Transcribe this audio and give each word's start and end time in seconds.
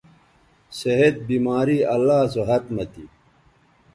صحت، 0.77 1.15
بیماری 1.27 1.77
اللہ 1.93 2.19
سو 2.33 2.41
ھت 2.47 2.63
مہ 2.75 2.85
تھی 2.91 3.05